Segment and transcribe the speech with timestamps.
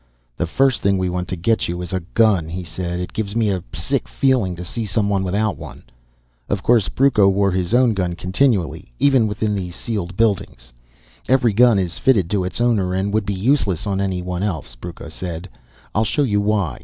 [0.35, 2.99] "The first thing we want to get you is a gun," he said.
[2.99, 5.83] "It gives me a sick feeling to see someone without one."
[6.49, 10.73] Of course Brucco wore his own gun continually, even within the sealed buildings.
[11.29, 15.07] "Every gun is fitted to its owner and would be useless on anyone else," Brucco
[15.07, 15.47] said.
[15.93, 16.79] "I'll show you why."